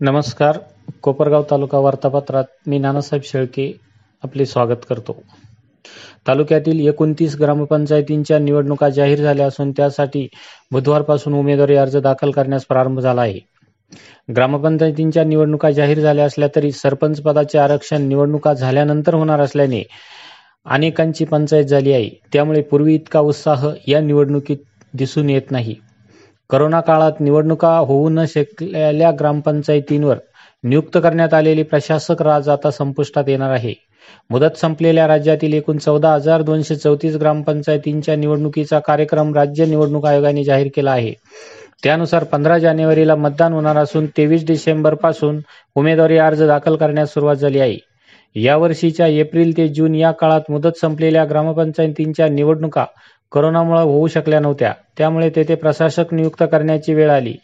[0.00, 0.58] नमस्कार.
[1.02, 3.72] कोपरगाव तालुका वार्तापत्रात मी नानासाहेब शेळके
[4.22, 5.22] आपले स्वागत करतो.
[6.26, 10.28] तालुक्यातील एकोणतीस ग्रामपंचायतींच्या निवडणुका जाहीर झाल्या असून त्यासाठी
[10.72, 13.40] बुधवारपासून उमेदवारी अर्ज दाखल करण्यास प्रारंभ झाला आहे.
[14.36, 19.82] ग्रामपंचायतींच्या निवडणुका जाहीर झाल्या असल्या तरी सरपंच पदाचे आरक्षण निवडणुका झाल्यानंतर होणार असल्याने
[20.66, 22.10] अनेकांची पंचायत झाली आहे.
[22.32, 24.58] त्यामुळे पूर्वी इतका उत्साह या निवडणुकीत
[24.94, 25.74] दिसून येत नाही.
[26.50, 30.16] करोना काळात निवडणुका होऊ न शकलेल्या ग्रामपंचायतींवर
[30.64, 33.74] नियुक्त करण्यात आलेले प्रशासक राज आता संपुष्टात येणार आहे.
[34.30, 40.68] मुदत संपलेल्या राज्यातील एकूण चौदा हजार दोनशे चौतीस ग्रामपंचायतींच्या निवडणुकीचा कार्यक्रम राज्य निवडणूक आयोगाने जाहीर
[40.76, 41.12] केला आहे.
[41.82, 45.40] त्यानुसार पंधरा जानेवारीला मतदान होणार असून तेवीस डिसेंबरपासून
[45.76, 47.76] उमेदवारी अर्ज दाखल करण्यास सुरुवात झाली आहे.
[48.36, 52.84] यावर्षीच्या एप्रिल ते जून या काळात मुदत संपलेल्या ग्रामपंचायतींच्या निवडणुका
[53.32, 54.72] करोनामुळे होऊ शकल्या नव्हत्या.
[54.98, 57.34] त्यामुळे तेथे प्रशासक नियुक्त करण्याची वेळ आली.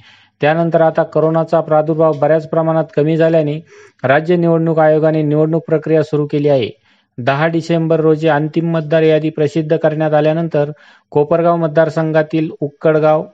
[0.41, 3.59] त्यानंतर आता करोनाचा प्रादुर्भाव बऱ्याच प्रमाणात कमी झाल्याने
[4.05, 6.71] राज्य निवडणूक आयोगाने निवडणूक प्रक्रिया सुरू केली आहे.
[7.19, 10.71] दहा डिसेंबर रोजी अंतिम मतदार यादी प्रसिद्ध करण्यात आल्यानंतर
[11.13, 13.25] कोपरगाव मतदारसंघातील उक्कडगाव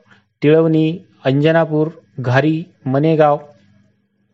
[0.43, 0.93] टिळवणी
[1.25, 1.89] अंजनापूर
[2.21, 3.39] घारी मनेगाव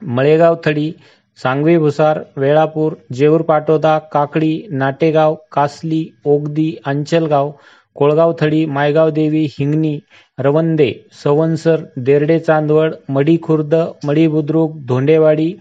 [0.03, 0.91] मळेगाव थडी
[1.39, 7.51] सांगवी भुसार वेळापूर जेऊर पाटोदा काकडी नाटेगाव कासली ओगदी अंचलगाव
[7.97, 9.99] कोळगाव थडी मायगाव देवी हिंगणी
[10.39, 10.91] रवंदे
[11.23, 15.53] सवनसर देरडे चांदवड मडीखुर्द खुर्द बुद्रुक धोंडेवाडी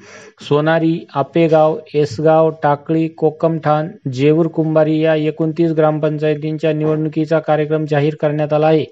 [0.41, 8.67] सोनारी आपेगाव एसगाव टाकळी कोकमठाण जेऊर कुंभारी या एकोणतीस ग्रामपंचायतींच्या निवडणुकीचा कार्यक्रम जाहीर करण्यात आला
[8.67, 8.85] आहे.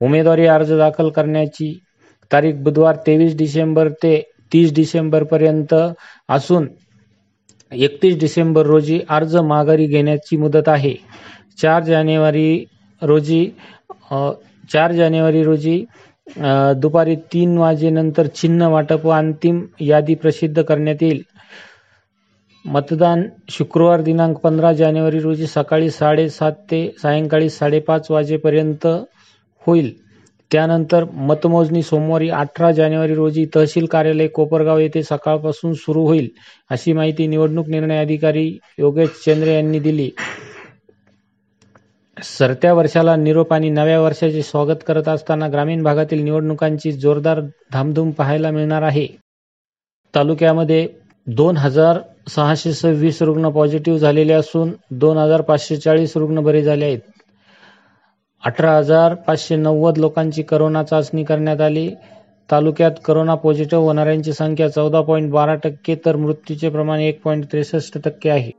[0.00, 1.72] उमेदवारी अर्ज दाखल करण्याची
[2.30, 4.14] तारीख बुधवार तेवीस डिसेंबर ते
[4.52, 5.74] तीस डिसेंबर पर्यंत
[6.28, 6.68] असून
[7.72, 10.94] एकतीस डिसेंबर रोजी अर्ज माघारी घेण्याची मुदत आहे.
[11.58, 12.64] चार जानेवारी
[13.02, 13.44] रोजी
[14.72, 15.84] चार जानेवारी रोजी
[16.76, 21.22] दुपारी तीन वाजेनंतर चिन्ह वाटप व अंतिम यादी प्रसिद्ध करण्यात येईल.
[22.64, 28.86] मतदान शुक्रवार दिनांक पंधरा जानेवारी रोजी सकाळी साडेसात ते सायंकाळी साडेपाच वाजेपर्यंत
[29.66, 29.92] होईल.
[30.54, 36.28] त्यानंतर मतमोजणी सोमवारी अठरा जानेवारी रोजी तहसील कार्यालय कोपरगाव येथे सकाळपासून सुरू होईल
[36.70, 38.46] अशी माहिती निवडणूक निर्णय अधिकारी
[38.78, 40.10] योगेश चंद्रे यांनी दिली.
[42.22, 47.40] सरत्या वर्षाला निरोप आणि नव्या वर्षाचे स्वागत करत असताना ग्रामीण भागातील निवडणुकांची जोरदार
[47.72, 49.06] धामधूम पाहायला मिळणार आहे.
[50.14, 50.86] तालुक्यामध्ये
[51.26, 51.98] दोन हजार
[52.28, 56.98] सहाशे सव्वीस रुग्ण पॉझिटिव्ह झालेले असून दोन हजार पाचशे चाळीस रुग्ण बरे झाले आहेत.
[58.44, 61.88] अठरा हजार पाचशे नव्वद लोकांची करोना चाचणी करण्यात आली.
[62.50, 67.98] तालुक्यात करोना पॉझिटिव्ह होणाऱ्यांची संख्या चौदा पॉईंट बारा टक्के तर मृत्यूचे प्रमाण एक पॉईंट त्रेसष्ट
[68.04, 68.50] टक्के आहे.